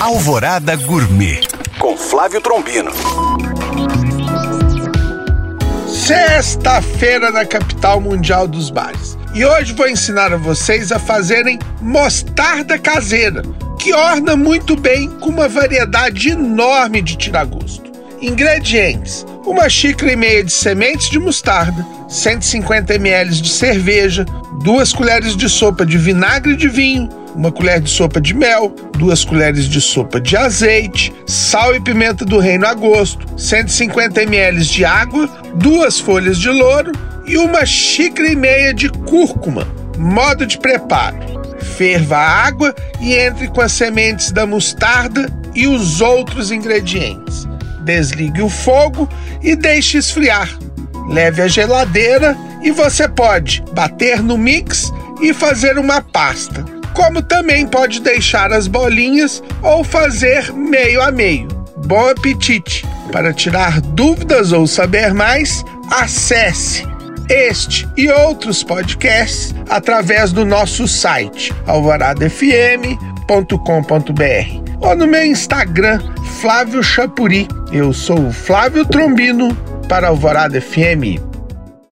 [0.00, 1.42] Alvorada Gourmet
[1.78, 2.90] com Flávio Trombino.
[5.86, 9.18] Sexta-feira na capital mundial dos bares.
[9.34, 13.42] E hoje vou ensinar a vocês a fazerem mostarda caseira,
[13.78, 17.92] que orna muito bem com uma variedade enorme de tiragosto.
[18.22, 24.24] Ingredientes: uma xícara e meia de sementes de mostarda, 150 ml de cerveja,
[24.62, 29.24] duas colheres de sopa de vinagre de vinho, uma colher de sopa de mel, duas
[29.24, 34.84] colheres de sopa de azeite, sal e pimenta do reino a gosto, 150 ml de
[34.84, 36.92] água, duas folhas de louro
[37.26, 39.66] e uma xícara e meia de cúrcuma.
[39.96, 41.16] Modo de preparo:
[41.60, 47.48] ferva a água e entre com as sementes da mostarda e os outros ingredientes.
[47.84, 49.08] Desligue o fogo
[49.42, 50.50] e deixe esfriar.
[51.10, 56.64] Leve à geladeira e você pode bater no mix e fazer uma pasta.
[56.94, 61.48] Como também pode deixar as bolinhas ou fazer meio a meio.
[61.86, 62.86] Bom apetite!
[63.10, 66.88] Para tirar dúvidas ou saber mais, acesse
[67.28, 76.00] este e outros podcasts através do nosso site alvoradafm.com.br ou no meu Instagram,
[76.40, 77.48] Flávio Chapuri.
[77.72, 79.56] Eu sou o Flávio Trombino
[79.90, 81.29] para Alvorada FM